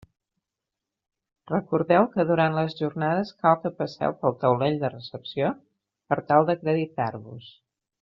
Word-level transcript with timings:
Recordeu 1.51 2.07
que 2.15 2.25
durant 2.31 2.57
les 2.59 2.75
Jornades 2.81 3.33
cal 3.45 3.59
que 3.67 3.75
passeu 3.83 4.19
pel 4.25 4.37
taulell 4.45 4.83
de 4.85 4.95
recepció 4.99 5.57
per 6.09 6.23
tal 6.33 6.53
d'acreditar-vos. 6.53 7.57